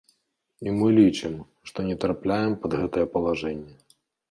[0.67, 1.35] І мы лічым,
[1.69, 3.73] што не трапляем пад гэтае палажэнне.